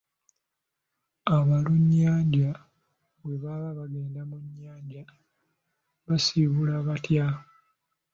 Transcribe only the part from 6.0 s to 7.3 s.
basiibula batya?